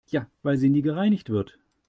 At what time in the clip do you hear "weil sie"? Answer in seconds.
0.43-0.69